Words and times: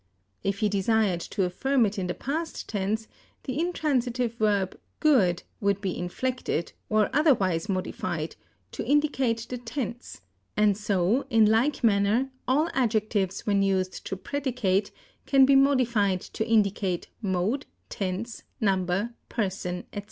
If 0.43 0.57
he 0.65 0.67
desired 0.67 1.19
to 1.29 1.43
affirm 1.43 1.85
it 1.85 1.99
in 1.99 2.07
the 2.07 2.15
past 2.15 2.67
tense, 2.67 3.07
the 3.43 3.59
intransitive 3.59 4.33
verb 4.33 4.79
good, 4.99 5.43
would 5.59 5.79
be 5.79 5.95
inflected, 5.95 6.73
or 6.89 7.11
otherwise 7.13 7.69
modified, 7.69 8.35
to 8.71 8.83
indicate 8.83 9.45
the 9.47 9.59
tense; 9.59 10.21
and 10.57 10.75
so, 10.75 11.27
in 11.29 11.45
like 11.45 11.83
manner, 11.83 12.31
all 12.47 12.67
adjectives 12.73 13.45
when 13.45 13.61
used 13.61 14.03
to 14.07 14.17
predicate 14.17 14.89
can 15.27 15.45
be 15.45 15.55
modified 15.55 16.21
to 16.21 16.43
indicate 16.47 17.07
mode, 17.21 17.67
tense, 17.87 18.41
number, 18.59 19.13
person, 19.29 19.85
&c. 19.93 19.99